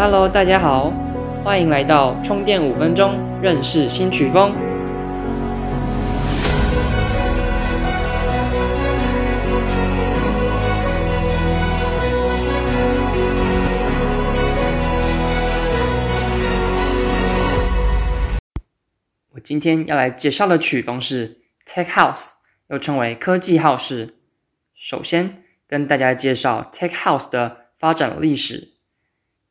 [0.00, 0.92] Hello，大家好，
[1.42, 4.54] 欢迎来到充电五分钟认识新曲风。
[19.32, 22.34] 我今天要来介绍的曲风是 Tech House，
[22.68, 24.14] 又称为科技号式。
[24.76, 28.77] 首先跟大家介绍 Tech House 的发展历史。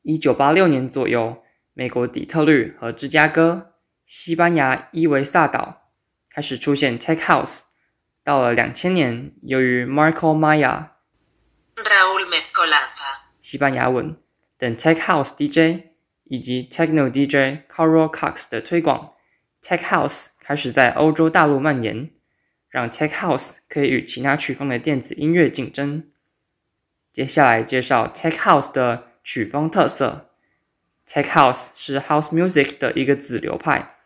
[0.08, 3.74] 一九八六年左右，美国底特律和芝加哥、
[4.06, 5.90] 西班牙伊维萨岛
[6.30, 7.64] 开始出现 Tech House。
[8.24, 10.92] 到了两千年，由于 Marco Maya、
[13.42, 14.16] 西班牙文
[14.58, 15.88] 等 Tech House DJ
[16.24, 19.12] 以及 Techno DJ Carol Cox 的推广。
[19.62, 22.12] Tech House 开始在欧洲大陆蔓延，
[22.70, 26.10] 让 Tech House 可以与其他曲风的电子音乐竞争。
[27.12, 30.30] 接下来介绍 Tech House 的曲风特色。
[31.06, 33.98] Tech House 是 House Music 的一个子流派，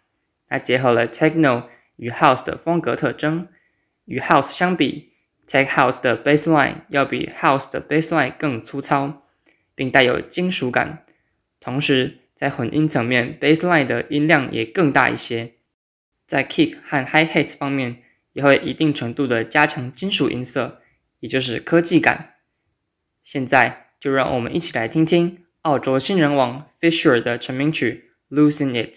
[0.48, 3.48] 它结合了 Techno 与 House 的风格特征。
[4.06, 5.14] 与 House 相比
[5.48, 9.28] ，Tech House 的 Bassline 要比 House 的 Bassline 更粗糙，
[9.76, 11.06] 并带有金属感，
[11.60, 12.18] 同时。
[12.34, 15.54] 在混音层面，bassline 的音量也更大一些。
[16.26, 18.02] 在 kick 和 high hats 方面，
[18.34, 20.82] 也会一定程度的加强金属音色，
[21.20, 22.38] 也就是科技感。
[23.22, 28.96] 现在就让我们一起来听听澳洲新人王 Fisher 的成名曲《Losing It》。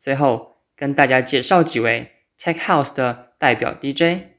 [0.00, 4.30] 最后跟大家介绍几位 Tech House 的代表 DJ。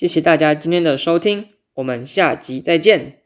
[0.00, 3.18] 谢谢大家今天的收听，我们下集再见。